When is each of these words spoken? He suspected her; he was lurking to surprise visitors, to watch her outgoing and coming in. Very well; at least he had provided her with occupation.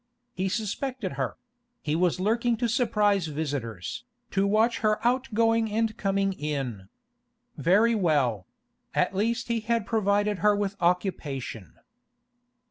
He 0.33 0.49
suspected 0.49 1.11
her; 1.11 1.37
he 1.79 1.95
was 1.95 2.19
lurking 2.19 2.57
to 2.57 2.67
surprise 2.67 3.27
visitors, 3.27 4.03
to 4.31 4.47
watch 4.47 4.79
her 4.79 4.97
outgoing 5.05 5.71
and 5.71 5.95
coming 5.95 6.33
in. 6.33 6.89
Very 7.55 7.93
well; 7.93 8.47
at 8.95 9.13
least 9.13 9.47
he 9.47 9.59
had 9.59 9.85
provided 9.85 10.39
her 10.39 10.55
with 10.55 10.75
occupation. 10.81 11.75